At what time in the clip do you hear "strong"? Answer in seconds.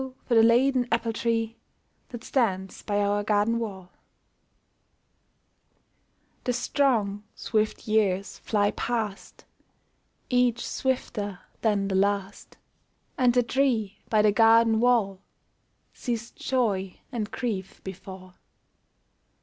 6.53-7.23